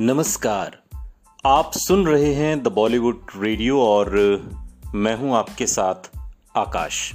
नमस्कार। 0.00 0.82
आप 1.46 1.72
सुन 1.72 2.06
रहे 2.06 2.34
हैं 2.34 2.62
द 2.62 2.68
बॉलीवुड 2.68 3.26
रेडियो 3.36 3.82
और 3.82 4.10
मैं 4.94 5.16
हूँ 5.16 5.34
आपके 5.34 5.66
साथ 5.66 6.18
आकाश। 6.56 7.12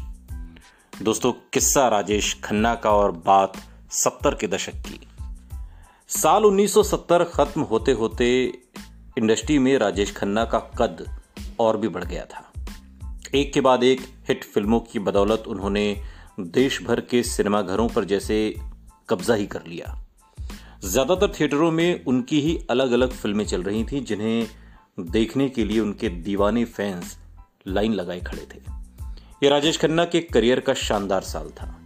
दोस्तों, 1.02 1.32
किस्सा 1.32 1.88
राजेश 1.88 2.42
खन्ना 2.44 2.76
का 2.76 2.92
और 2.92 3.12
बात 3.12 3.54
सत्तर 3.90 4.36
के 4.36 4.48
दशक 4.48 4.72
की। 4.72 5.08
साल 6.08 6.46
1970 6.46 7.24
खत्म 7.24 7.62
होते 7.62 7.92
होते 7.92 8.54
इंडस्ट्री 9.18 9.60
में 9.60 9.78
राजेश 9.78 10.16
खन्ना 10.16 10.46
का 10.46 10.60
कद 10.60 11.18
और 11.60 11.78
भी 11.78 11.88
बढ़ 11.88 12.04
गया 12.04 12.26
था। 12.26 12.54
एक 13.36 13.54
के 13.54 13.62
बाद 13.62 13.84
एक 13.84 14.02
हिट 14.28 14.44
फ़िल्मों 14.44 14.80
की 14.80 15.00
बदौलत 15.00 15.44
उन्होंने 15.48 16.02
देश 16.40 16.84
भर 16.84 17.02
के 17.02 17.24
सिनेमाघरों 17.24 17.90
पर 17.90 18.04
जैसे 18.04 18.56
कब्जा 19.10 19.34
ही 19.34 19.48
कर 19.48 19.62
लिया। 19.68 20.03
ज़्यादातर 20.84 21.28
थिएटरों 21.28 21.72
में 21.72 22.06
उनकी 22.06 22.40
ही 22.42 22.60
अलग 22.70 22.92
अलग 22.92 23.10
फ़िल्में 23.10 23.46
चल 23.46 23.64
रही 23.64 23.84
थीं, 23.84 24.04
जिन्हें 24.06 24.48
देखने 25.00 25.50
के 25.50 25.66
लिए 25.66 25.80
उनके 25.80 26.10
दीवाने 26.10 26.66
फैंस 26.66 27.18
लाइन 27.68 27.94
लगाए 27.94 28.20
खड़े 28.20 28.48
थे। 28.56 28.60
ये 29.44 29.50
राजेश 29.50 29.78
खन्ना 29.78 30.06
के 30.06 30.22
करियर 30.22 30.60
का 30.60 30.74
शानदार 30.74 31.22
साल 31.22 31.50
था। 31.50 31.82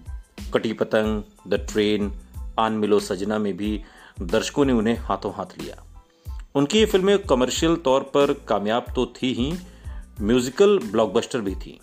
कटी 0.53 0.73
पतंग, 0.73 1.23
द 1.47 1.53
ट्रेन, 1.53 2.11
आन 2.59 2.73
मिलो 2.73 2.99
सजना 2.99 3.37
में 3.37 3.57
भी 3.57 3.81
दर्शकों 4.21 4.65
ने 4.65 4.73
उन्हें 4.73 4.97
हाथों 4.97 5.33
हाथ 5.33 5.61
लिया। 5.61 5.83
उनकी 6.55 6.79
ये 6.79 6.85
फ़िल्में 6.85 7.17
कमर्शियल 7.19 7.75
तौर 7.75 8.01
पर 8.01 8.33
कामयाब 8.47 8.85
तो 8.95 9.05
थी 9.05 9.33
ही, 9.33 9.53
म्यूजिकल 10.21 10.79
ब्लॉकबस्टर 10.79 11.41
भी 11.41 11.55
थी। 11.55 11.79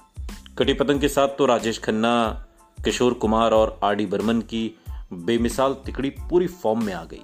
कटी 0.59 0.75
पतंग 0.75 1.01
के 1.01 1.09
साथ 1.09 1.29
तो 1.29 1.47
राजेश 1.47 1.79
खन्ना, 1.79 2.47
किशोर 2.85 3.15
कुमार 3.15 3.53
और 3.53 3.81
आर 3.85 3.95
डी 3.95 4.07
बर्मन 4.07 4.41
की 4.41 4.79
बेमिसाल 5.15 5.75
तिकड़ी 5.75 6.11
पूरी 6.11 6.47
फॉर्म 6.47 6.85
में 6.85 6.93
आ 6.93 7.05
गई। 7.05 7.23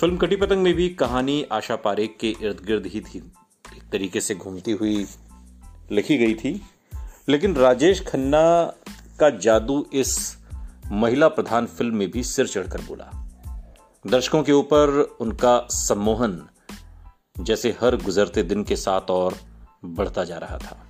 फ़िल्म 0.00 0.16
कटी 0.16 0.36
पतंग 0.36 0.62
में 0.62 0.74
भी 0.74 0.88
कहानी 0.88 1.46
आशा 1.52 1.76
पारेख 1.76 2.16
के 2.20 2.30
इर्द 2.30 2.64
गिर्द 2.66 2.86
ही 2.86 3.00
थी। 3.00 3.32
एक 3.76 3.82
तरीके 3.92 4.20
से 4.20 4.34
घूमती 4.34 4.72
हुई 4.72 5.06
लिखी 5.92 6.18
गई 6.18 6.34
थी। 6.34 6.62
लेकिन 7.28 7.54
राजेश 7.54 8.00
खन्ना 8.00 8.64
का 9.20 9.30
जादू 9.30 9.86
इस 9.92 10.38
महिला 10.92 11.28
प्रधान 11.28 11.66
फ़िल्म 11.66 11.96
में 11.96 12.10
भी 12.10 12.22
सिर 12.22 12.46
चढ़कर 12.46 12.80
बोला। 12.80 13.28
दर्शकों 14.06 14.42
के 14.42 14.52
ऊपर 14.52 15.16
उनका 15.20 15.66
सम्मोहन 15.70 16.48
जैसे 17.40 17.76
हर 17.80 17.96
गुजरते 17.96 18.42
दिन 18.42 18.64
के 18.64 18.76
साथ 18.76 19.10
और 19.10 19.34
बढ़ता 19.84 20.24
जा 20.24 20.38
रहा 20.38 20.58
था। 20.58 20.86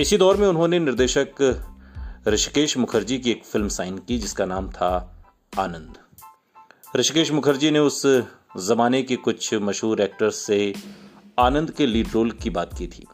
इसी 0.00 0.16
दौर 0.16 0.36
में 0.36 0.48
उन्होंने 0.48 0.78
निर्देशक 0.78 1.28
ऋषिकेश 2.28 2.76
मुखर्जी 2.76 3.18
की 3.18 3.30
एक 3.30 3.44
फ़िल्म 3.44 3.68
साइन 3.68 3.98
की, 3.98 4.18
जिसका 4.18 4.44
नाम 4.44 4.70
था 4.70 4.88
आनंद। 5.58 5.98
ऋषिकेश 6.96 7.30
मुखर्जी 7.32 7.70
ने 7.70 7.78
उस 7.78 8.06
जमाने 8.56 9.02
के 9.02 9.16
कुछ 9.16 9.54
मशहूर 9.54 10.00
एक्टर्स 10.00 10.36
से 10.36 10.74
आनंद 11.38 11.70
के 11.70 11.86
लीड 11.86 12.08
रोल 12.12 12.30
की 12.30 12.50
बात 12.50 12.78
की 12.78 12.86
थी, 12.86 13.06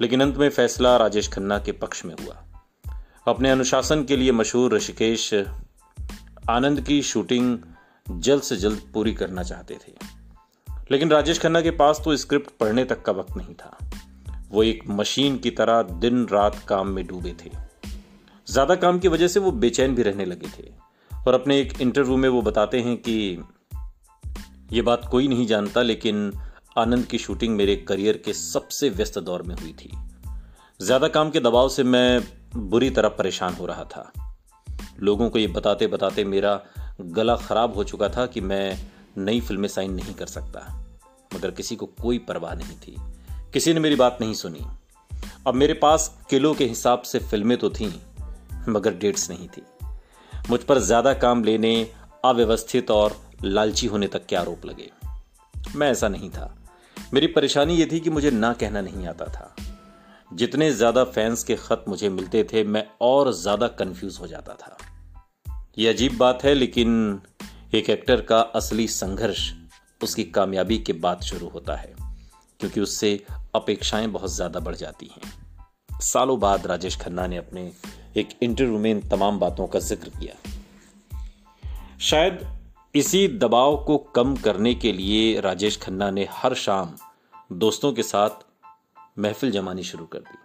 लेकिन 0.00 0.20
अंत 0.20 0.36
में 0.36 0.48
फैसला 0.48 0.96
राजेश 0.96 1.28
खन्ना 1.28 1.58
के 1.58 1.72
पक्ष 1.72 2.04
में 2.04 2.14
हुआ। 2.14 2.44
अपने 3.28 3.50
अनुशासन 3.50 4.04
के 4.04 4.16
लिए 4.16 4.32
मशहूर 4.32 4.74
ऋषिकेश 4.74 5.34
आनंद 6.50 6.80
की 6.80 7.02
शूटिंग 7.02 7.58
जल्द 8.10 8.42
से 8.42 8.56
जल्द 8.56 8.82
पूरी 8.94 9.14
करना 9.14 9.42
चाहते 9.42 9.74
थे। 9.74 9.94
लेकिन 10.90 11.10
राजेश 11.10 11.40
खन्ना 11.40 11.60
के 11.60 11.70
पास 11.70 12.00
तो 12.04 12.16
स्क्रिप्ट 12.16 12.50
पढ़ने 12.60 12.84
तक 12.84 13.02
का 13.02 13.12
वक्त 13.12 13.36
नहीं 13.36 13.54
था। 13.54 13.78
वो 14.50 14.62
एक 14.62 14.84
मशीन 14.88 15.38
की 15.38 15.50
तरह 15.50 15.82
दिन 15.82 16.26
रात 16.26 16.64
काम 16.68 16.88
में 16.88 17.06
डूबे 17.06 17.36
थे। 17.44 17.67
ज़्यादा 18.48 18.74
काम 18.74 18.98
की 18.98 19.08
वजह 19.08 19.28
से 19.28 19.40
वो 19.40 19.50
बेचैन 19.52 19.94
भी 19.94 20.02
रहने 20.02 20.24
लगे 20.24 20.48
थे। 20.48 20.70
और 21.26 21.34
अपने 21.34 21.60
एक 21.60 21.80
इंटरव्यू 21.80 22.16
में 22.16 22.28
वो 22.28 22.42
बताते 22.42 22.80
हैं 22.80 22.96
कि 22.96 23.44
ये 24.72 24.82
बात 24.82 25.08
कोई 25.10 25.28
नहीं 25.28 25.46
जानता, 25.46 25.82
लेकिन 25.82 26.32
आनंद 26.78 27.06
की 27.06 27.18
शूटिंग 27.18 27.56
मेरे 27.56 27.76
करियर 27.76 28.16
के 28.16 28.32
सबसे 28.32 28.88
व्यस्त 28.90 29.18
दौर 29.18 29.42
में 29.42 29.54
हुई 29.54 29.72
थी। 29.72 29.90
ज़्यादा 30.80 31.08
काम 31.08 31.30
के 31.30 31.40
दबाव 31.40 31.68
से 31.68 31.82
मैं 31.82 32.22
बुरी 32.56 32.90
तरह 32.90 33.08
परेशान 33.08 33.54
हो 33.54 33.66
रहा 33.66 33.84
था। 33.84 34.12
लोगों 35.00 35.30
को 35.30 35.38
ये 35.38 35.46
बताते 35.46 35.86
बताते 35.86 36.24
मेरा 36.24 36.60
गला 37.00 37.36
खराब 37.36 37.74
हो 37.74 37.84
चुका 37.84 38.08
था 38.08 38.26
कि 38.26 38.40
मैं 38.40 38.78
नई 39.18 39.40
फ़िल्में 39.40 39.68
साइन 39.68 39.92
नहीं 39.92 40.14
कर 40.14 40.26
सकता। 40.26 40.60
मगर 41.34 41.50
किसी 41.50 41.76
को 41.76 41.86
कोई 41.86 42.18
परवाह 42.18 42.54
नहीं 42.54 42.76
थी। 42.76 42.96
किसी 43.52 43.74
ने 43.74 43.80
मेरी 43.80 43.96
बात 43.96 44.18
नहीं 44.20 44.34
सुनी। 44.34 44.64
अब 45.46 45.54
मेरे 45.54 45.74
पास 45.74 46.18
किलो 46.30 46.54
के 46.54 46.64
हिसाब 46.64 47.02
से 47.02 47.18
फ़िल्में 47.18 47.58
तो 47.58 47.70
थीं 47.70 47.90
मगर 48.68 48.94
डेट्स 48.94 49.30
नहीं 49.30 49.48
थी। 49.48 49.62
मुझ 50.50 50.60
पर 50.60 50.78
ज़्यादा 50.78 51.14
काम 51.14 51.44
लेने, 51.44 51.90
अव्यवस्थित 52.24 52.90
और 52.90 53.20
लालची 53.44 53.86
होने 53.86 54.06
तक 54.06 54.26
के 54.26 54.36
आरोप 54.36 54.66
लगे? 54.66 54.90
मैं 55.76 55.90
ऐसा 55.90 56.08
नहीं 56.08 56.30
था। 56.30 56.54
मेरी 57.14 57.26
परेशानी 57.26 57.74
यह 57.74 57.88
थी 57.92 58.00
कि 58.00 58.10
मुझे 58.10 58.30
ना 58.30 58.52
कहना 58.52 58.80
नहीं 58.80 59.06
आता 59.06 59.24
था। 59.24 59.54
जितने 60.32 60.70
ज़्यादा 60.72 61.04
फैंस 61.04 61.44
के 61.44 61.56
खत 61.56 61.84
मुझे 61.88 62.08
मिलते 62.08 62.44
थे, 62.52 62.64
मैं 62.64 62.84
और 63.00 63.32
ज़्यादा 63.32 63.68
कंफ्यूज 63.68 64.18
हो 64.20 64.26
जाता 64.26 64.54
था। 64.54 64.76
यह 65.78 65.92
अजीब 65.92 66.16
बात 66.16 66.44
है, 66.44 66.54
लेकिन 66.54 67.20
एक 67.74 67.90
एक्टर 67.90 68.20
का 68.20 68.40
असली 68.40 68.88
संघर्ष, 68.88 69.52
उसकी 70.02 70.24
कामयाबी 70.24 70.78
के 70.78 70.92
बाद 70.92 71.20
शुरू 71.20 71.48
होता 71.48 71.76
है, 71.76 71.94
क्योंकि 72.60 72.80
उससे 72.80 73.24
अपेक्षाएँ 73.54 74.06
बहुत 74.06 74.34
ज़्यादा 74.34 74.60
बढ़ 74.60 74.74
जाती 74.74 75.06
हैं। 75.06 76.00
सालों 76.00 76.40
बाद 76.40 76.66
राजेश 76.66 76.96
खन्ना 76.96 77.26
ने 77.26 77.36
अपने 77.36 77.72
एक 78.18 78.28
इंटरव्यू 78.42 78.78
में 78.78 78.90
इन 78.90 79.00
तमाम 79.00 79.38
बातों 79.38 79.66
का 79.66 79.78
ज़िक्र 79.78 80.08
किया। 80.08 80.50
शायद 82.00 82.46
इसी 82.94 83.28
दबाव 83.28 83.84
को 83.84 83.98
कम 83.98 84.36
करने 84.36 84.74
के 84.74 84.92
लिए 84.92 85.40
राजेश 85.40 85.78
खन्ना 85.78 86.10
ने 86.10 86.28
हर 86.30 86.54
शाम 86.54 86.94
दोस्तों 87.52 87.92
के 87.92 88.02
साथ 88.02 88.30
महफिल 89.18 89.50
जमानी 89.50 89.82
शुरू 89.82 90.04
कर 90.04 90.18
दी। 90.18 90.38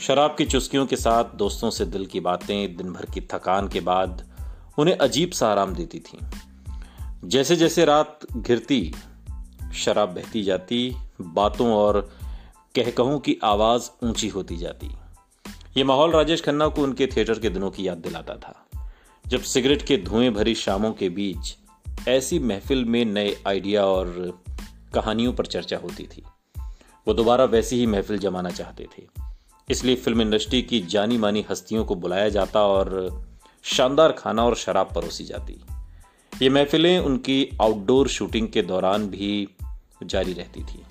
शराब 0.00 0.34
की 0.38 0.44
चुस्कियों 0.44 0.86
के 0.86 0.96
साथ 0.96 1.24
दोस्तों 1.24 1.70
से 1.70 1.84
दिल 1.84 2.06
की 2.06 2.20
बातें 2.20 2.76
दिन 2.76 2.92
भर 2.92 3.06
की 3.06 3.20
थकान 3.20 3.68
के 3.68 3.80
बाद 3.80 4.30
उन्हें 4.78 4.96
अजीब 4.96 5.30
सा 5.30 5.48
आराम 5.48 5.74
देती 5.74 5.98
थी। 5.98 6.18
जैसे 7.24 7.56
जैसे 7.56 7.84
रात 7.84 8.18
घिरती, 8.36 8.94
शराब 9.74 10.08
बहती 10.08 10.42
जाती, 10.42 10.96
बातों 11.20 11.72
और 11.72 12.12
कह 12.74 12.90
कहूँ 12.90 13.20
की 13.20 13.36
आवाज़ 13.44 13.90
ऊँची 14.02 14.28
होती 14.28 14.56
जाती। 14.56 14.90
ये 15.76 15.84
माहौल 15.84 16.10
राजेश 16.10 16.40
खन्ना 16.42 16.66
को 16.68 16.82
उनके 16.82 17.06
थिएटर 17.06 17.38
के 17.38 17.50
दिनों 17.50 17.70
की 17.70 17.86
याद 17.88 17.98
दिलाता 17.98 18.34
था। 18.34 18.88
जब 19.26 19.40
सिगरेट 19.40 19.82
के 19.82 19.96
धुएँ 19.96 20.30
भरी 20.30 20.54
शामों 20.54 20.92
के 20.92 21.08
बीच 21.08 21.56
ऐसी 22.08 22.38
महफिल 22.38 22.84
में 22.84 23.04
नए 23.04 23.36
आइडिया 23.46 23.84
और 23.84 24.40
कहानियों 24.94 25.32
पर 25.32 25.46
चर्चा 25.46 25.76
होती 25.76 26.06
थी, 26.06 26.22
वो 27.06 27.14
दोबारा 27.14 27.44
वैसी 27.44 27.76
ही 27.76 27.86
महफिल 27.86 28.18
जमाना 28.18 28.50
चाहते 28.50 28.86
थे। 28.98 29.02
इसलिए 29.68 29.96
फ़िल्म 29.96 30.20
इंडस्ट्री 30.20 30.62
की 30.62 30.80
जानी 30.80 31.18
मानी 31.18 31.44
हस्तियों 31.50 31.84
को 31.84 31.94
बुलाया 31.94 32.28
जाता 32.28 32.62
और 32.62 33.24
शानदार 33.62 34.12
खाना 34.12 34.44
और 34.44 34.56
शराब 34.56 34.92
परोसी 34.94 35.24
जाती। 35.24 35.60
ये 36.42 36.48
महफिलें 36.48 36.98
उनकी 36.98 37.58
आउटडोर 37.62 38.08
शूटिंग 38.08 38.48
के 38.48 38.62
दौरान 38.62 39.06
भी 39.06 39.48
जारी 40.02 40.32
रहती 40.32 40.64
थी। 40.64 40.82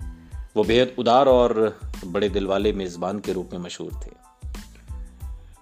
वो 0.56 0.64
बेहद 0.64 0.96
उदार 1.00 1.28
और 1.28 1.80
बड़े 2.06 2.30
दिल 2.30 2.48
वाले 2.48 2.74
मेज़बान 2.74 3.20
के 3.20 3.34
रूप 3.34 3.50
में 3.54 3.60
मशहूर 3.60 4.02
थे। 4.06 4.29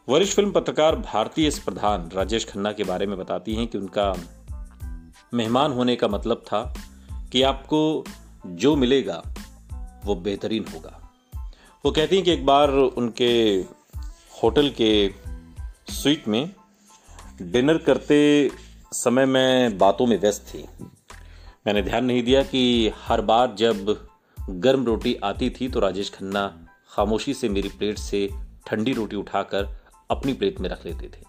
वरिष्ठ 0.10 0.36
फ़िल्म 0.36 0.52
पत्रकार 0.52 0.96
भारतीय 0.96 1.50
प्रधान 1.50 2.10
राजेश 2.14 2.46
खन्ना 2.46 2.72
के 2.72 2.84
बारे 2.84 3.06
में 3.06 3.18
बताती 3.18 3.56
हैं 3.56 3.68
कि 3.68 3.78
उनका 3.78 4.16
मेहमान 5.34 5.72
होने 5.72 5.96
का 5.96 6.08
मतलब 6.08 6.38
था 6.38 6.76
कि 7.32 7.42
आपको 7.42 8.06
जो 8.46 8.76
मिलेगा, 8.76 9.24
वो 10.06 10.16
बेहतरीन 10.16 10.66
होगा। 10.74 11.12
वो 11.86 11.92
कहती 11.92 12.16
हैं 12.16 12.26
कि 12.26 12.32
एक 12.32 12.46
बार 12.46 12.70
उनके 12.72 13.66
होटल 14.44 14.70
के 14.70 15.14
स्वीट 15.90 16.28
में 16.28 16.52
डिनर 17.42 17.78
करते 17.78 18.52
समय 18.92 19.26
मैं 19.26 19.78
बातों 19.78 20.06
में 20.06 20.20
व्यस्त 20.22 20.46
थी। 20.54 20.66
मैंने 21.68 21.82
ध्यान 21.82 22.06
नहीं 22.06 22.24
दिया 22.24 22.44
कि 22.44 22.92
हर 22.96 23.22
बार 23.22 23.56
जब 23.58 24.08
गर्म 24.50 24.86
रोटी 24.86 25.16
आती 25.16 25.50
थी 25.50 25.70
तो 25.70 25.80
राजेश 25.80 26.10
खन्ना 26.10 26.68
खामोशी 26.90 27.34
से 27.34 27.50
मेरी 27.50 27.70
प्लेट 27.70 27.98
से 27.98 28.30
ठंडी 28.68 28.94
रोटी 28.94 29.16
उठाकर 29.16 29.87
अपनी 30.10 30.34
प्लेट 30.34 30.60
में 30.60 30.70
रख 30.70 30.86
लेते 30.86 31.08
थे, 31.08 31.26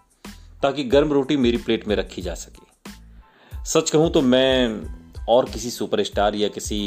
ताकि 0.63 0.85
गर्म 0.85 1.13
रोटी 1.13 1.37
मेरी 1.37 1.57
प्लेट 1.57 1.87
में 1.89 1.95
रखी 1.97 2.23
जा 2.23 2.35
सके। 2.35 3.65
सच 3.65 3.91
कहूँ 3.91 4.11
तो 4.11 4.23
मैं 4.23 5.25
और 5.29 5.51
किसी 5.51 5.71
सुपरस्टार 5.71 6.35
या 6.35 6.49
किसी 6.49 6.79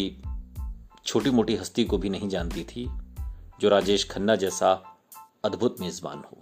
छोटी 1.05 1.29
मोटी 1.29 1.55
हस्ती 1.55 1.83
को 1.83 1.97
भी 1.97 2.09
नहीं 2.09 2.29
जानती 2.29 2.63
थी, 2.63 2.87
जो 3.61 3.69
राजेश 3.69 4.07
खन्ना 4.09 4.35
जैसा 4.35 4.71
अद्भुत 5.45 5.75
मेजबान 5.81 6.17
हो। 6.17 6.39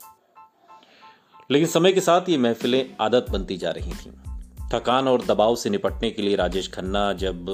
लेकिन 1.51 1.67
समय 1.67 1.91
के 1.91 2.01
साथ 2.01 2.29
ये 2.29 2.37
महफिलें 2.37 2.95
आदत 3.01 3.25
बनती 3.29 3.57
जा 3.57 3.71
रही 3.71 3.91
थीं। 3.91 4.11
थकान 4.73 5.07
और 5.07 5.25
दबाव 5.25 5.55
से 5.55 5.69
निपटने 5.69 6.09
के 6.11 6.21
लिए 6.21 6.35
राजेश 6.35 6.71
खन्ना 6.71 7.11
जब 7.13 7.49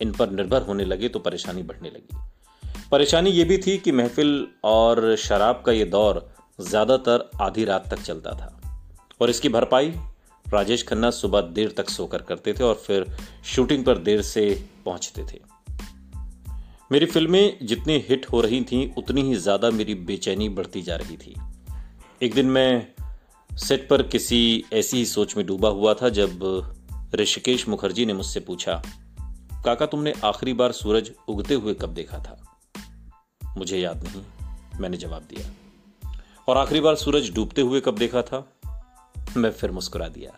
इन 0.00 0.12
पर 0.12 0.30
निर्भर 0.30 0.62
होने 0.62 0.84
लगे 0.84 1.08
तो 1.08 1.18
परेशानी 1.18 1.62
बढ़ने 1.62 1.88
लगी। 1.88 2.16
परेशानी 2.90 3.30
ये 3.30 3.44
भी 3.44 3.58
थी 3.58 3.76
कि 3.78 3.92
महफिल 3.92 4.48
और 4.64 5.16
शराब 5.16 5.62
का 5.66 5.72
ये 5.72 5.84
दौर 5.84 6.18
ज़्यादातर 6.60 7.30
आधी 7.40 7.64
रात 7.64 7.90
तक 7.90 8.02
चलता 8.02 8.30
था। 8.30 8.56
और 9.20 9.30
इसकी 9.30 9.48
भरपाई 9.48 9.92
राजेश 10.46 10.82
खन्ना 10.82 11.10
सुबह 11.10 11.40
देर 11.50 11.74
तक 11.76 11.88
सोकर 11.88 12.22
करते 12.22 12.52
थे 12.52 12.64
और 12.64 12.74
फिर 12.86 13.06
शूटिंग 13.44 13.84
पर 13.84 13.98
देर 13.98 14.22
से 14.22 14.42
पहुँचते 14.84 15.24
थे। 15.24 15.40
मेरी 16.92 17.06
फ़िल्में 17.06 17.58
जितनी 17.62 17.98
हिट 18.08 18.26
हो 18.26 18.40
रही 18.40 18.60
थीं, 18.62 18.94
उतनी 18.94 19.22
ही 19.22 19.34
ज़्यादा 19.34 19.70
मेरी 19.70 19.94
बेचैनी 19.94 20.48
बढ़ती 20.48 20.82
जा 20.82 20.96
रही 20.96 21.16
थी। 21.16 21.34
एक 22.22 22.34
दिन 22.34 22.46
मैं 22.46 22.86
सेट 23.50 23.88
पर 23.88 24.02
किसी 24.02 24.64
ऐसी 24.72 24.96
ही 24.96 25.04
सोच 25.06 25.36
में 25.36 25.46
डूबा 25.46 25.68
हुआ 25.68 25.94
था 25.94 26.08
जब 26.08 26.44
ऋषिकेश 27.14 27.68
मुखर्जी 27.68 28.06
ने 28.06 28.12
मुझसे 28.12 28.40
पूछा, 28.40 28.82
काका, 29.64 29.86
तुमने 29.86 30.12
आखिरी 30.24 30.52
बार 30.52 30.72
सूरज 30.72 31.10
उगते 31.28 31.54
हुए 31.54 31.74
कब 31.74 31.94
देखा 31.94 32.18
था? 32.18 32.36
मुझे 33.56 33.78
याद 33.78 34.04
नहीं, 34.04 34.22
मैंने 34.80 34.96
जवाब 34.96 35.22
दिया। 35.30 35.50
और 36.50 36.56
आखिरी 36.56 36.80
बार 36.80 36.94
सूरज 36.94 37.30
डूबते 37.34 37.60
हुए 37.60 37.80
कब 37.80 37.98
देखा 37.98 38.22
था? 38.22 38.52
मैं 39.36 39.50
फिर 39.50 39.70
मुस्कुरा 39.70 40.08
दिया। 40.08 40.30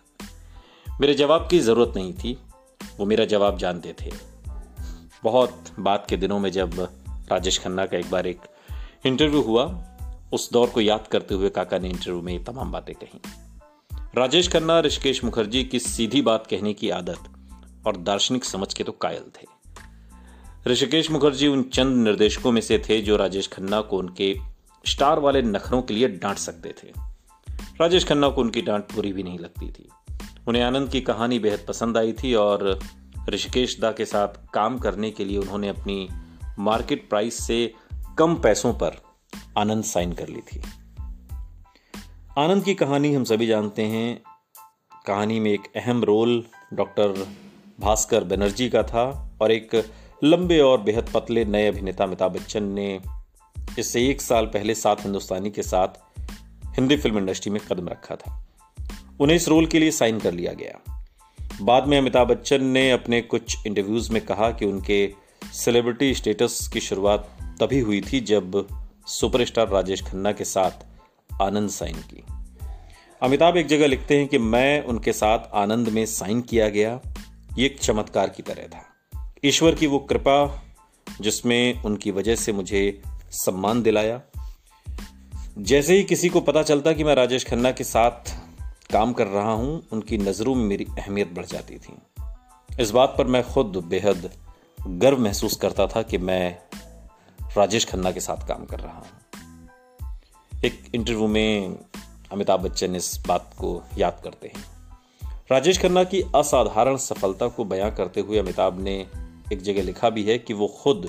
मेरे 1.00 1.14
जवाब 1.14 1.49
की 1.50 1.61
ज़रूरत 1.61 1.93
नहीं 1.97 2.14
थी। 2.14 2.38
वो 2.99 3.06
मेरा 3.06 3.25
जवाब 3.25 3.59
जानते 3.59 3.94
थे। 4.00 4.12
बहुत 5.25 5.64
बात 5.79 6.06
के 6.09 6.17
दिनों 6.17 6.38
में 6.38 6.50
जब 6.50 6.88
राजेश 7.09 7.59
खन्ना 7.59 7.87
का 7.87 7.99
एक 7.99 8.11
बार 8.11 8.26
एक 8.26 8.41
इंटरव्यू 9.06 9.43
हुआ, 9.43 9.85
उस 10.32 10.53
दौर 10.53 10.70
को 10.70 10.81
याद 10.81 11.06
करते 11.06 11.35
हुए 11.35 11.49
काका 11.49 11.79
ने 11.79 11.88
इंटरव्यू 11.91 12.23
में 12.23 12.32
ये 12.32 12.44
तमाम 12.44 12.73
बातें 12.73 12.94
कही। 12.94 13.20
राजेश 14.17 14.53
खन्ना, 14.53 14.81
ऋषिकेश 14.81 15.25
मुखर्जी 15.25 15.65
की 15.65 15.79
सीधी 15.79 16.23
बात 16.23 16.47
कहने 16.47 16.75
की 16.75 16.91
आदत 16.91 17.20
और 17.87 17.97
दार्शनिक 17.97 18.44
समझ 18.44 18.75
के 18.75 18.85
तो 18.85 18.93
कायल 18.93 19.23
थे। 19.23 19.47
ऋषिकेश 20.70 21.11
मुखर्जी 21.11 21.49
उन 21.49 21.62
चंद 21.62 22.05
निर्देशकों 22.05 22.53
में 22.53 22.61
से 22.61 22.79
थे 22.79 23.00
जो 23.00 23.17
राजेश 23.17 23.49
खन्ना 23.49 23.81
को 23.81 23.99
उनके 23.99 24.52
स्टार 24.87 25.19
वाले 25.19 25.43
नखरों 25.43 25.82
के 25.82 25.94
लिए 25.94 26.08
डांट 26.08 26.37
सकते 26.37 26.69
थे। 26.69 26.93
राजेश 27.81 28.05
खन्ना 28.05 28.29
को 28.29 28.40
उनकी 28.40 28.62
डांट 28.62 28.84
बुरी 28.94 29.12
भी 29.12 29.23
नहीं 29.23 29.38
लगती 29.38 29.73
थी। 29.73 29.88
उन्हें 30.49 30.62
आनंद 30.62 30.88
की 30.88 31.00
कहानी 31.00 31.38
बेहद 31.38 31.64
पसंद 31.69 31.96
आई 31.96 32.12
थी 32.12 32.34
और 32.34 32.81
ऋषिकेश 33.29 33.81
दा 33.81 33.93
के 33.93 34.05
साथ 34.05 34.29
काम 34.55 34.79
करने 34.79 35.11
के 35.11 35.25
लिए 35.25 35.38
उन्होंने 35.38 35.69
अपनी 35.69 36.08
मार्केट 36.58 37.08
प्राइस 37.08 37.46
से 37.46 37.75
कम 38.19 38.34
पैसों 38.34 38.75
पर 38.75 39.02
आनंद 39.58 39.84
साइन 39.84 40.12
कर 40.12 40.29
ली 40.29 40.40
थी। 40.40 40.62
आनंद 42.38 42.64
की 42.64 42.75
कहानी 42.75 43.14
हम 43.14 43.25
सभी 43.25 43.46
जानते 43.46 43.82
हैं। 43.82 44.23
कहानी 45.06 45.40
में 45.40 45.50
एक 45.50 45.61
अहम 45.76 46.05
रोल 46.05 46.44
डॉक्टर 46.73 47.26
भास्कर 47.81 48.25
बनर्जी 48.25 48.69
का 48.69 48.82
था 48.82 49.31
और 49.43 49.52
एक 49.52 49.90
लंबे 50.25 50.58
और 50.58 50.81
बेहद 50.81 51.11
पतले 51.14 51.44
नए 51.44 51.69
अभिनेता 51.69 52.05
अमिताभ 52.05 52.32
बच्चन 52.32 52.62
ने 52.62 53.00
इससे 53.79 54.11
एक 54.11 54.23
साल 54.23 54.47
पहले 54.47 54.75
सात 54.75 55.05
हिंदुस्तानी 55.05 55.51
के 55.51 55.63
साथ 55.63 55.89
हिंदी 56.67 56.97
फ़िल्म 56.97 57.19
इंडस्ट्री 57.19 57.53
में 57.53 57.61
कदम 57.73 57.89
रखा 57.89 58.17
था। 58.17 58.47
उन्हें 59.21 59.37
इस 59.37 59.49
रोल 59.49 59.67
के 59.67 59.79
लिए 59.79 59.91
साइन 59.91 60.19
कर 60.19 60.33
लिया 60.33 60.53
गया। 60.53 61.07
बाद 61.63 61.87
में 61.87 61.99
अमिताभ 61.99 62.29
बच्चन 62.29 62.65
ने 62.65 62.91
अपने 62.91 63.21
कुछ 63.21 63.67
इंटरव्यूज़ 63.67 64.13
में 64.13 64.25
कहा 64.25 64.51
कि 64.51 64.65
उनके 64.65 65.15
सेलिब्रिटी 65.53 66.15
स्टेटस 66.15 66.71
की 66.73 66.81
शुरुआत 66.81 67.39
तभी 67.43 67.81
हुई 67.81 68.01
थी 68.01 68.21
जब 68.21 68.69
सुपरस्टार 69.07 69.69
राजेश 69.69 70.03
खन्ना 70.03 70.33
के 70.33 70.45
साथ 70.45 70.71
आनंद 71.43 71.71
साइन 71.71 71.97
की। 71.97 72.25
अमिताभ 73.23 73.57
एक 73.57 73.67
जगह 73.67 73.87
लिखते 73.87 74.19
हैं 74.19 74.29
कि 74.29 74.39
मैं 74.39 74.85
उनके 74.85 75.13
साथ 75.13 75.39
आनंद 75.55 75.89
में 75.89 76.07
साइन 76.07 76.41
किया 76.41 76.69
गया। 76.69 77.01
ये 77.59 77.67
एक 77.67 77.81
चमत्कार 77.81 78.29
की 78.29 78.43
तरह 78.43 78.63
था। 78.63 78.89
ईश्वर 79.45 79.75
की 79.75 79.87
वो 79.87 79.99
कृपा 79.99 80.63
जिसमें 81.21 81.83
उनकी 81.83 82.11
वजह 82.11 82.37
से 82.37 82.53
मुझे 82.53 83.03
सम्मान 83.32 83.82
दिलाया। 83.82 84.20
जैसे 85.58 85.96
ही 85.96 86.05
किसी 86.05 86.29
को 86.29 86.40
पता 86.40 86.62
चलता 86.62 86.93
कि 86.93 87.05
मैं 87.05 87.14
राजेश 87.14 87.46
खन्ना 87.46 87.73
के 87.73 87.84
साथ 87.84 88.38
काम 88.93 89.12
कर 89.12 89.26
रहा 89.26 89.52
हूँ, 89.52 89.82
उनकी 89.93 90.19
नज़रों 90.19 90.55
में 90.55 90.64
मेरी 90.64 90.87
अहमियत 90.99 91.32
बढ़ 91.32 91.44
जाती 91.44 91.79
थी। 91.79 91.96
इस 92.81 92.90
बात 92.90 93.14
पर 93.19 93.26
मैं 93.26 93.43
खुद 93.44 93.67
बेहद 93.67 94.31
गर्व 94.87 95.19
महसूस 95.19 95.56
करता 95.56 95.87
था 95.87 96.02
कि 96.02 96.19
मैं 96.19 96.58
राजेश 97.56 97.84
खन्ना 97.84 98.12
के 98.12 98.20
साथ 98.20 98.49
काम 98.49 98.64
कर 98.64 98.81
रहा 98.81 98.99
हूँ। 98.99 99.06
एक 100.64 100.84
इंटरव्यू 100.94 101.26
में 101.26 101.79
अमिताभ 102.32 102.61
बच्चन 102.61 102.96
इस 102.96 103.23
बात 103.26 103.50
को 103.58 103.82
याद 103.99 104.20
करते 104.25 104.52
हैं। 104.56 104.64
राजेश 105.50 105.82
खन्ना 105.82 106.05
की 106.05 106.23
असाधारण 106.23 106.96
सफलता 106.96 107.49
को 107.49 107.64
बयां 107.64 107.90
करते 107.90 108.20
हुए 108.20 108.38
अमिताभ 108.38 108.81
ने 108.81 109.06
एक 109.52 109.62
जगह 109.62 109.82
लिखा 109.82 110.11
भी 110.11 110.25
है 110.25 110.38
कि 110.38 110.55
वो 110.55 110.67
खुद 110.67 111.08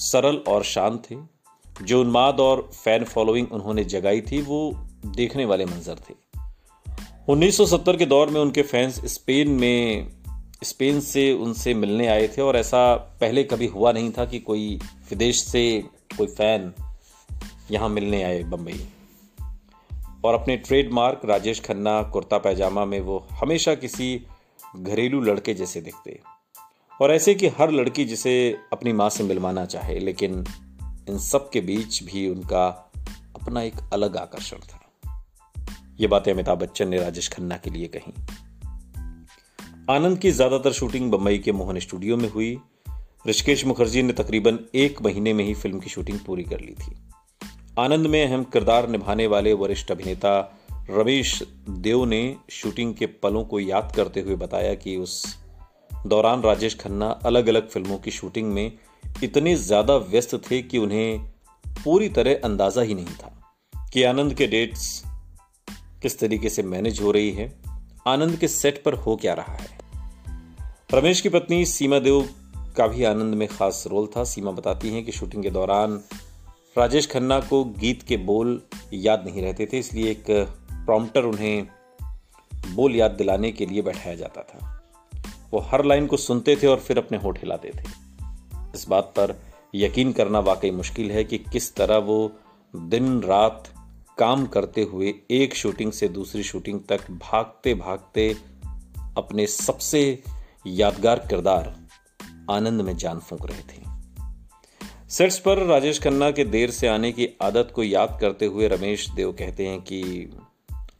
सरल 0.00 0.36
और 0.36 0.64
शांत 0.64 1.02
थे। 1.10 1.16
जो 1.84 2.00
उन्माद 2.00 2.40
और 2.40 2.70
फ़ैन 2.84 3.04
फॉलोइंग 3.04 3.52
उन्होंने 3.52 3.84
जगाई 3.84 4.20
थी, 4.20 4.42
वो 4.42 4.72
देखने 5.06 5.44
वाले 5.44 5.64
मंजर 5.64 5.96
थे। 6.10 6.14
1970 7.28 7.96
के 7.96 8.06
दौर 8.06 8.30
में 8.30 8.40
उनके 8.40 8.62
फैंस 8.62 9.04
स्पेन 9.04 9.48
में, 9.48 10.08
स्पेन 10.64 11.00
से 11.00 11.32
उनसे 11.32 11.74
मिलने 11.74 12.06
आए 12.06 12.28
थे 12.28 12.42
और 12.42 12.56
ऐसा 12.56 12.96
पहले 12.96 13.44
कभी 13.44 13.66
हुआ 13.66 13.92
नहीं 13.92 14.12
था 14.18 14.24
कि 14.24 14.38
कोई 14.38 14.80
विदेश 15.10 15.42
से 15.42 15.84
कोई 16.16 16.26
फ़ैन 16.26 16.72
यहाँ 17.70 17.88
मिलने 17.88 18.22
आए 18.22 18.42
बम्बई 18.42 18.88
और 20.24 20.34
अपने 20.34 20.56
ट्रेडमार्क 20.56 21.20
राजेश 21.24 21.60
खन्ना 21.60 22.02
कुर्ता 22.02 22.38
पैजामा 22.38 22.84
में 22.84 23.00
वो 23.00 23.26
हमेशा 23.30 23.74
किसी 23.74 24.26
घरेलू 24.76 25.20
लड़के 25.20 25.54
जैसे 25.54 25.80
दिखते। 25.80 26.20
और 27.00 27.12
ऐसे 27.12 27.34
कि 27.34 27.48
हर 27.48 27.70
लड़की 27.70 28.04
जिसे 28.04 28.58
अपनी 28.72 28.92
माँ 28.92 29.10
से 29.10 29.24
मिलवाना 29.24 29.64
चाहे, 29.64 29.98
लेकिन 29.98 30.44
इन 31.08 31.18
सब 31.18 31.50
के 31.50 31.60
बीच 31.60 32.02
भी 32.02 32.28
उनका 32.28 32.66
अपना 33.42 33.62
एक 33.62 33.74
अलग 33.92 34.16
आकर्षण 34.16 34.56
था। 34.56 34.80
ये 36.00 36.06
बातें 36.06 36.32
अमिताभ 36.32 36.58
बच्चन 36.58 36.88
ने 36.88 36.98
राजेश 36.98 37.28
खन्ना 37.28 37.56
के 37.56 37.70
लिए 37.70 37.86
कही। 37.86 38.12
आनंद 39.90 40.18
की 40.18 40.30
ज़्यादातर 40.30 40.72
शूटिंग 40.72 41.10
बम्बई 41.10 41.38
के 41.38 41.52
मोहन 41.52 41.78
स्टूडियो 41.78 42.16
में 42.16 42.30
हुई। 42.30 42.58
ऋषिकेश 43.28 43.64
मुखर्जी 43.64 44.02
ने 44.02 44.12
तकरीबन 44.12 44.58
एक 44.74 45.02
महीने 45.02 45.32
में 45.32 45.44
ही 45.44 45.54
फ़िल्म 45.54 45.80
की 45.80 45.90
शूटिंग 45.90 46.18
पूरी 46.18 46.42
कर 46.42 46.60
ली 46.60 46.72
थी। 46.72 46.96
आनंद 47.78 48.06
में 48.06 48.28
अहम 48.28 48.44
किरदार 48.44 48.88
निभाने 48.88 49.26
वाले 49.26 49.52
वरिष्ठ 49.52 49.90
अभिनेता 49.90 50.58
रमेश 50.90 51.42
देव 51.70 52.04
ने 52.04 52.36
शूटिंग 52.50 52.94
के 52.94 53.06
पलों 53.06 53.44
को 53.44 53.60
याद 53.60 53.92
करते 53.96 54.20
हुए 54.20 54.36
बताया 54.36 54.74
कि 54.74 54.96
उस 54.96 55.39
दौरान 56.06 56.42
राजेश 56.42 56.74
खन्ना 56.74 57.06
अलग 57.26 57.48
अलग 57.48 57.68
फ़िल्मों 57.68 57.98
की 57.98 58.10
शूटिंग 58.10 58.52
में 58.52 58.78
इतने 59.22 59.54
ज़्यादा 59.56 59.96
व्यस्त 59.96 60.34
थे 60.50 60.60
कि 60.62 60.78
उन्हें 60.78 61.18
पूरी 61.84 62.08
तरह 62.08 62.40
अंदाज़ा 62.44 62.82
ही 62.82 62.94
नहीं 62.94 63.14
था 63.14 63.32
कि 63.92 64.02
आनंद 64.02 64.34
के 64.34 64.46
डेट्स 64.46 65.02
किस 66.02 66.18
तरीके 66.18 66.48
से 66.48 66.62
मैनेज 66.62 67.00
हो 67.00 67.10
रही 67.10 67.30
है, 67.30 67.52
आनंद 68.08 68.36
के 68.36 68.48
सेट 68.48 68.82
पर 68.84 68.94
हो 68.94 69.16
क्या 69.16 69.34
रहा 69.34 69.54
है। 69.54 69.78
रमेश 70.94 71.20
की 71.20 71.28
पत्नी 71.28 71.64
सीमा 71.66 71.98
देव 71.98 72.28
का 72.76 72.86
भी 72.86 73.04
आनंद 73.04 73.34
में 73.34 73.46
खास 73.48 73.84
रोल 73.90 74.08
था। 74.16 74.24
सीमा 74.24 74.50
बताती 74.50 74.90
हैं 74.90 75.04
कि 75.04 75.12
शूटिंग 75.12 75.42
के 75.42 75.50
दौरान 75.50 76.00
राजेश 76.76 77.10
खन्ना 77.10 77.40
को 77.40 77.64
गीत 77.64 78.02
के 78.02 78.16
बोल 78.16 78.60
याद 78.94 79.24
नहीं 79.26 79.42
रहते 79.42 79.68
थे, 79.72 79.78
इसलिए 79.78 80.10
एक 80.10 80.24
प्रॉम्प्टर 80.86 81.24
उन्हें 81.24 81.66
बोल 82.74 82.96
याद 82.96 83.10
दिलाने 83.10 83.52
के 83.52 83.66
लिए 83.66 83.82
बैठाया 83.82 84.14
जाता 84.16 84.42
था। 84.42 84.79
वो 85.50 85.60
हर 85.60 85.84
लाइन 85.84 86.06
को 86.06 86.16
सुनते 86.16 86.56
थे 86.56 86.66
और 86.66 86.76
फिर 86.76 86.98
अपने 86.98 87.18
होठ 87.18 87.38
हिलाते 87.38 87.68
थे। 87.68 87.82
इस 88.74 88.86
बात 88.88 89.04
पर 89.04 89.42
यकीन 89.74 90.12
करना 90.12 90.40
वाकई 90.40 90.70
मुश्किल 90.70 91.10
है 91.10 91.24
कि 91.24 91.38
किस 91.38 91.74
तरह 91.74 91.96
वो 91.96 92.32
दिन 92.76 93.22
रात 93.22 93.68
काम 94.18 94.46
करते 94.46 94.82
हुए 94.82 95.14
एक 95.30 95.54
शूटिंग 95.54 95.92
से 95.92 96.08
दूसरी 96.08 96.42
शूटिंग 96.42 96.80
तक 96.88 97.10
भागते 97.10 97.74
भागते 97.74 98.36
अपने 99.16 99.46
सबसे 99.46 100.22
यादगार 100.66 101.18
किरदार 101.18 101.88
आनंद 102.50 102.80
में 102.80 102.96
जान 102.96 103.18
फूंक 103.18 103.46
रहे 103.46 103.62
थे। 103.62 103.90
सेट्स 105.10 105.38
पर 105.38 105.58
राजेश 105.58 106.02
खन्ना 106.02 106.30
के 106.30 106.44
देर 106.44 106.70
से 106.70 106.88
आने 106.88 107.12
की 107.12 107.28
आदत 107.42 107.72
को 107.74 107.82
याद 107.82 108.18
करते 108.20 108.46
हुए 108.46 108.68
रमेश 108.68 109.10
देव 109.10 109.32
कहते 109.32 109.66
हैं 109.66 109.80
कि 109.80 110.30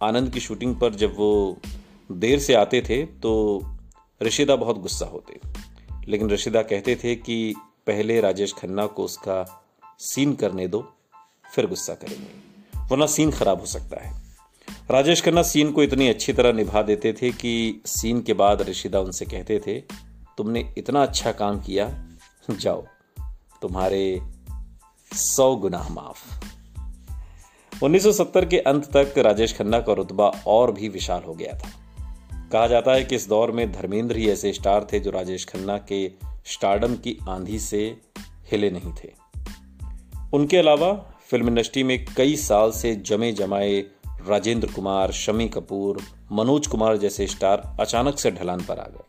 आनंद 0.03 0.31
की 0.31 0.41
शूटिंग 0.41 0.77
पर 0.77 0.95
जब 0.95 1.17
वो 1.17 1.59
देर 2.13 2.39
से 2.39 2.55
आते 2.55 2.81
थे 2.81 3.07
तो 3.07 3.61
ऋषिदा 4.23 4.57
बहुत 4.57 4.79
गुस्सा 4.79 5.07
होते 5.07 5.41
लेकिन 6.09 6.31
ऋषिदा 6.31 6.63
कहते 6.63 6.97
थे 6.97 7.15
कि 7.15 7.55
पहले 7.87 8.21
राजेश 8.21 8.53
खन्ना 8.53 8.87
को 8.87 9.05
उसका 9.05 9.67
सीन 9.99 10.35
करने 10.35 10.69
दो, 10.69 10.93
फिर 11.55 11.67
गुस्सा 11.67 11.95
करेंगे। 11.95 12.51
वरना 12.81 13.07
सीन 13.07 13.31
खराब 13.31 13.61
हो 13.61 13.67
सकता 13.67 14.09
है। 14.09 14.23
राजेश 14.91 15.23
खन्ना 15.23 15.43
सीन 15.43 15.73
को 15.73 15.83
इतनी 15.83 16.09
अच्छी 16.09 16.33
तरह 16.33 16.53
निभा 16.53 16.83
देते 16.83 17.13
थे 17.13 17.31
कि 17.31 17.83
सीन 17.87 18.23
के 18.23 18.33
बाद 18.33 18.63
ऋषिदा 18.63 19.01
उनसे 19.01 19.25
कहते 19.25 19.61
थे, 19.67 19.81
तुमने 20.39 20.75
इतना 20.79 21.03
अच्छा 21.03 21.33
काम 21.33 21.61
किया, 21.61 22.07
जाओ, 22.51 22.87
तुम्हारे 23.63 24.21
सौ 25.15 25.57
गुना 25.57 25.89
माफ़। 25.91 26.45
1970 27.85 28.45
के 28.45 28.59
अंत 28.59 28.97
तक 28.97 29.19
राजेश 29.19 29.59
खन्ना 29.59 29.81
का 29.81 29.93
रुतबा 29.93 30.29
और 30.47 30.73
भी 30.73 30.89
विशाल 30.89 31.23
हो 31.23 31.35
गया 31.35 31.59
था। 31.59 31.80
कहा 32.53 32.67
जाता 32.67 32.93
है 32.93 33.05
कि 33.05 33.15
इस 33.15 33.29
दौर 33.29 33.51
में 33.51 33.73
धर्मेंद्र 33.73 34.17
ही 34.17 34.31
ऐसे 34.31 34.53
स्टार 34.53 34.87
थे 34.93 35.01
जो 35.01 35.11
राजेश 35.11 35.45
खन्ना 35.45 35.79
के 35.79 36.13
स्टारडम 36.47 36.95
की 36.95 37.19
आंधी 37.29 37.59
से 37.59 38.01
हिले 38.53 38.71
नहीं 38.71 38.93
थे। 38.93 39.13
उनके 40.33 40.57
अलावा 40.57 40.93
फ़िल्म 41.29 41.49
इंडस्ट्री 41.49 41.83
में 41.83 42.05
कई 42.17 42.37
साल 42.37 42.71
से 42.71 42.95
जमे 42.97 43.33
जमाए 43.33 43.85
राजेंद्र 44.29 44.73
कुमार, 44.73 45.13
शमी 45.13 45.49
कपूर, 45.49 46.03
मनोज 46.33 46.67
कुमार 46.67 46.97
जैसे 46.97 47.27
स्टार 47.27 47.77
अचानक 47.81 48.19
से 48.19 48.31
ढलान 48.31 48.61
पर 48.61 48.79
आ 48.79 48.85
गए। 48.85 49.05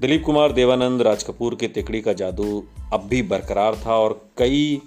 दिलीप 0.00 0.22
कुमार, 0.26 0.52
देवानंद, 0.52 1.02
राज 1.02 1.22
कपूर 1.22 1.54
के 1.54 1.68
तिकड़ी 1.68 2.00
का 2.00 2.12
जादू 2.12 2.64
अब 2.92 3.00
भी 3.00 3.22
बरकरार 3.22 3.76
था 3.86 3.94
और 3.94 4.30
कई 4.38 4.82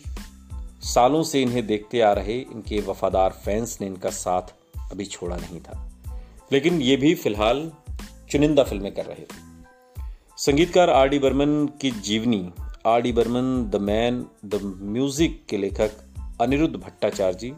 सालों 0.82 1.24
से 1.24 1.42
इन्हें 1.42 1.68
देखते 1.68 2.02
आ 2.02 2.14
रहे 2.14 2.40
इनके 2.40 2.80
वफादार 2.80 3.30
फैंस 3.46 3.78
ने 3.82 3.88
इनका 3.88 4.10
साथ 4.10 4.54
अभी 4.92 5.06
छोड़ा 5.06 5.36
नहीं 5.36 5.60
था। 5.60 5.92
लेकिन 6.52 6.82
ये 6.82 6.96
भी 6.98 7.16
फ़िलहाल 7.16 7.72
चुनिंदा 8.32 8.64
फ़िल्में 8.64 8.94
कर 8.94 9.06
रहे 9.06 9.22
थे। 9.22 9.44
संगीतकार 10.38 10.90
आर 10.90 11.10
डी 11.10 11.20
बर्मन 11.20 11.66
की 11.82 11.92
जीवनी, 11.92 12.50
R 12.86 13.02
D 13.02 13.12
Burman, 13.12 13.70
the 13.70 13.76
man, 13.76 14.26
the 14.46 14.80
music 14.82 15.46
के 15.50 15.58
लेखक 15.58 15.92
अनिरुद्ध 16.42 16.76
भट्टाचार्य 16.76 17.38
जी 17.38 17.54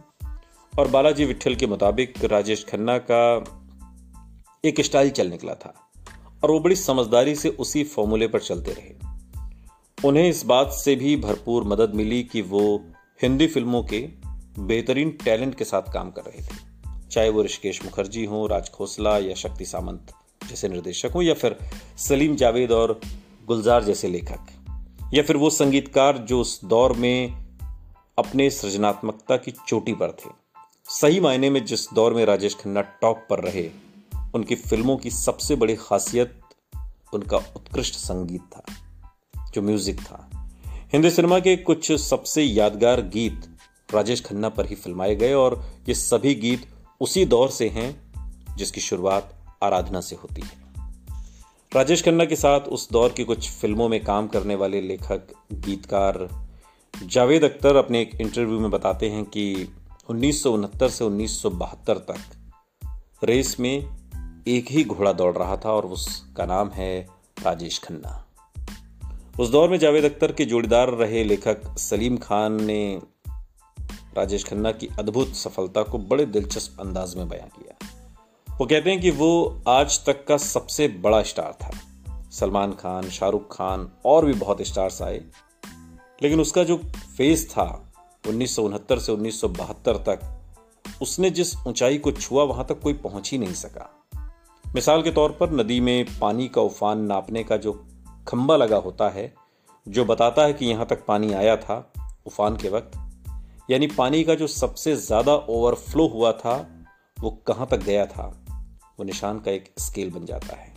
और 0.80 0.88
बालाजी 0.88 1.26
विठल 1.26 1.56
के 1.56 1.68
मुताबिक 1.68 2.26
राजेश 2.26 2.66
खन्ना 2.66 2.98
का 2.98 3.22
एक 4.66 4.82
स्टाइल 4.82 5.10
चल 5.10 5.28
निकला 5.28 5.54
था 5.54 5.74
और 6.44 6.52
वो 6.52 6.60
बड़ी 6.60 6.76
समझदारी 6.76 7.36
से 7.36 7.50
उसी 7.50 7.84
फॉर्मूले 7.84 8.28
पर 8.28 8.40
चलते 8.40 8.72
रहे। 8.72 8.96
उन्हें 10.08 10.30
इस 10.30 10.46
बात 10.46 10.72
से 10.72 10.96
भी 10.96 11.16
भरपूर 11.16 11.64
मदद 11.64 11.94
मिली 11.96 12.24
कि 12.24 12.42
वो 12.42 12.86
हिंदी 13.22 13.48
फ़िल्मों 13.48 13.84
के 13.84 14.00
बेहतरीन 14.60 15.12
टैलेंट 15.12 15.56
के 15.56 15.64
साथ 15.64 15.94
काम 15.94 16.12
कर 16.12 16.22
रहे 16.22 16.42
थे। 16.42 16.67
चाहे 17.12 17.30
वो 17.30 17.44
ऋषिकेश 17.44 17.84
मुखर्जी 17.86 18.26
हों, 18.26 18.50
राज 18.50 18.70
खोसला 18.70 19.18
या 19.18 19.36
शक्ति 19.36 19.66
सामंत 19.66 20.12
जैसे 20.50 20.70
निर्देशक 20.70 21.12
हो, 21.16 21.22
या 21.22 21.34
फिर 21.34 21.58
सलीम 21.98 22.36
जावेद 22.36 22.72
और 22.72 23.00
गुलजार 23.48 23.84
जैसे 23.84 24.08
लेखक, 24.08 24.48
या 25.14 25.24
फिर 25.24 25.38
वो 25.38 25.50
संगीतकार 25.50 26.18
जो 26.18 26.42
उस 26.42 26.60
दौर 26.66 26.94
में 26.94 27.46
अपने 28.18 28.50
सृजनात्मकता 28.50 29.38
की 29.38 29.52
चोटी 29.68 29.94
पर 29.94 30.12
थे। 30.12 30.30
सही 30.86 31.20
मायने 31.20 31.50
में 31.50 31.66
जिस 31.66 31.88
दौर 31.94 32.14
में 32.14 32.26
राजेश 32.26 32.56
खन्ना 32.56 32.82
टॉप 32.82 33.26
पर 33.30 33.40
रहे, 33.40 33.70
उनकी 34.36 34.56
फ़िल्मों 34.56 34.98
की 34.98 35.10
सबसे 35.10 35.56
बड़ी 35.56 35.76
खासियत 35.76 36.40
उनका 37.14 37.38
उत्कृष्ट 37.38 37.96
संगीत 37.96 38.42
था, 38.42 38.64
जो 39.54 39.62
म्यूज़िक 39.62 40.02
था। 40.02 40.30
हिंदी 40.94 41.10
सिनेमा 41.10 41.40
के 41.40 41.56
कुछ 41.58 41.92
सबसे 41.92 42.44
यादगार 42.44 43.02
गीत 43.02 43.58
राजेश 43.94 44.22
खन्ना 44.22 44.50
पर 44.50 44.66
ही 44.66 44.76
फिल्माए 44.76 45.16
गए 45.16 45.34
और 45.34 45.64
ये 45.90 45.96
सभी 45.96 46.36
गीत 46.36 46.68
उसी 47.02 47.26
दौर 47.26 47.50
से 47.50 47.70
हैं 47.70 48.08
जिसकी 48.56 48.82
शुरुआत 48.82 49.36
आराधना 49.64 50.02
से 50.02 50.16
होती 50.16 50.42
है। 50.42 50.68
राजेश 51.74 52.04
खन्ना 52.04 52.26
के 52.26 52.36
साथ 52.36 52.60
उस 52.60 52.92
दौर 52.92 53.12
की 53.12 53.24
कुछ 53.24 53.50
फ़िल्मों 53.50 53.90
में 53.90 54.04
काम 54.04 54.28
करने 54.28 54.56
वाले 54.56 54.82
लेखक, 54.82 55.22
गीतकार 55.54 56.48
जावेद 57.04 57.44
अख्तर 57.44 57.76
अपने 57.76 58.02
एक 58.02 58.22
इंटरव्यू 58.22 58.60
में 58.60 58.72
बताते 58.72 59.10
हैं 59.10 59.26
कि 59.26 59.74
उन्नीस 60.10 60.44
सौ 60.44 60.52
उनहत्तर 60.52 60.90
से 60.90 61.04
उन्नीस 61.04 61.42
सौ 61.42 61.50
बहत्तर 61.50 61.98
तक 61.98 62.18
रेस 63.24 63.60
में 63.60 63.88
एक 64.48 64.66
ही 64.72 64.84
घोड़ा 64.84 65.14
दौड़ 65.14 65.38
रहा 65.38 65.58
था 65.58 65.72
और 65.72 65.86
उसका 65.86 66.46
नाम 66.46 66.70
है 66.70 67.08
राजेश 67.44 67.80
खन्ना। 67.80 68.26
उस 69.40 69.50
दौर 69.50 69.70
में 69.70 69.78
जावेद 69.78 70.06
अख्तर 70.06 70.32
के 70.32 70.46
जोड़ीदार 70.46 70.90
रहे 70.90 71.24
लेखक 71.24 71.78
सलीम 71.78 72.18
खान 72.18 72.64
ने 72.64 73.02
राजेश 74.18 74.44
खन्ना 74.44 74.72
की 74.72 74.88
अद्भुत 75.00 75.28
सफलता 75.28 75.84
को 75.84 75.98
बड़े 75.98 76.26
दिलचस्प 76.26 76.80
अंदाज 76.80 77.16
में 77.16 77.30
बयां 77.30 77.48
किया। 77.48 77.88
वो 78.58 78.66
कहते 78.66 78.90
हैं 78.90 79.02
कि 79.02 79.12
वो 79.12 79.62
आज 79.68 80.06
तक 80.06 80.28
का 80.28 80.38
सबसे 80.38 80.88
बड़ा 80.88 81.24
स्टार 81.24 81.58
था। 81.62 81.72
सलमान 82.32 82.72
खान, 82.72 83.10
शाहरुख 83.10 83.58
खान 83.58 83.92
और 84.06 84.26
भी 84.26 84.34
बहुत 84.34 84.62
स्टार्स 84.62 85.02
आए। 85.02 85.22
लेकिन 86.24 86.42
उसका 86.42 86.64
जो 86.64 86.78
फेस 87.18 87.52
था, 87.52 87.94
उन्नीस 88.28 88.56
सौ 88.56 88.64
उनहत्तर 88.64 89.00
से 89.00 89.12
उन्नीस 89.12 89.42
सौ 89.42 89.48
बहत्तर 89.48 89.98
तक, 89.98 90.42
उसने 91.02 91.30
जिस 91.30 91.58
ऊंचाई 91.68 91.98
को 91.98 92.12
छुआ, 92.12 92.44
वहाँ 92.44 92.66
तक 92.66 92.82
कोई 92.82 92.94
पहुँच 92.94 93.32
ही 93.32 93.38
नहीं 93.38 93.54
सका। 93.54 94.06
मिसाल 94.76 95.02
के 95.02 95.12
तौर 95.12 95.32
पर 95.32 95.52
नदी 95.52 95.80
में 95.80 96.06
पानी 96.20 96.48
का 96.48 96.62
उफान 96.62 97.00
नापने 97.00 97.44
का 97.44 97.58
जो 97.58 97.88
खंबा 98.28 98.58
लगा 98.58 98.78
होता 98.78 99.10
है, 99.10 99.34
जो 99.88 100.06
बताता 100.06 100.42
है 100.42 100.54
कि 100.54 100.66
यहाँ 100.66 100.86
तक 100.86 101.06
पानी 101.06 101.34
आया 101.34 101.58
था, 101.58 101.94
उफान 102.26 102.58
के 102.58 102.70
वक्त 102.70 103.07
यानी 103.72 103.88
पानी 103.88 104.24
का 104.24 104.36
जो 104.36 104.48
सबसे 104.48 104.96
ज़्यादा 104.96 105.36
ओवरफ्लो 105.36 106.08
हुआ 106.08 106.32
था, 106.32 106.86
वो 107.22 107.30
कहाँ 107.30 107.68
तक 107.72 107.78
गया 107.78 108.06
था? 108.06 108.46
वो 109.00 109.04
निशान 109.04 109.40
का 109.40 109.52
एक 109.52 109.74
स्केल 109.80 110.10
बन 110.10 110.26
जाता 110.26 110.56
है। 110.56 110.74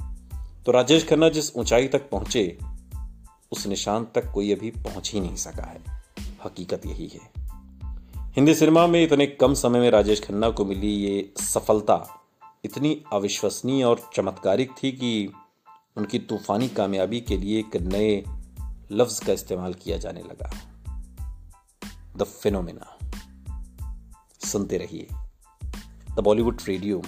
तो 0.67 0.73
राजेश 0.73 1.09
खन्ना 1.09 1.29
जिस 1.29 1.57
ऊंचाई 1.57 1.89
तक 1.89 2.11
पहुँचे, 2.11 2.59
उस 3.53 3.67
निशान 3.67 4.07
तक 4.15 4.33
कोई 4.33 4.53
अभी 4.53 4.71
पहुँच 4.71 5.13
ही 5.15 5.21
नहीं 5.21 5.37
सका 5.37 5.63
है। 5.63 5.81
हकीकत 6.45 6.87
यही 6.87 7.09
है। 7.09 7.21
हिंदी 8.37 8.55
सिनेमा 8.55 8.87
में 8.87 9.05
इतने 9.05 9.27
कम 9.27 9.55
समय 9.55 9.81
में 9.81 9.91
राजेश 9.91 10.21
खन्ना 10.21 10.51
को 10.51 10.65
मिली 10.65 10.91
ये 10.91 11.33
सफलता। 11.37 12.25
इतनी 12.65 13.05
अविश्वसनीय 13.13 13.85
और 13.85 14.11
चमत्कारिक 14.15 14.71
थी 14.71 14.93
कि 14.93 15.33
उनकी 15.97 16.19
तूफानी 16.19 16.69
कामयाबी 16.69 17.21
के 17.21 17.37
लिए 17.37 17.59
एक 17.59 17.77
नए 17.77 18.25
लफ्ज 18.93 19.19
का 19.19 19.33
इस्तेमाल 19.33 19.75
किया 19.75 19.97
जाने 19.97 20.21
लगा। 20.21 20.51
The 22.21 22.25
phenomena. 22.25 22.99
सुनते 24.47 24.79
रहिए। 24.79 25.09
द 26.15 26.21
बॉलीवुड 26.21 26.61
रेडियो 26.69 27.03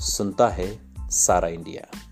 सुनता 0.00 0.48
है 0.48 0.94
सारा 1.10 1.48
इंडिया। 1.48 2.07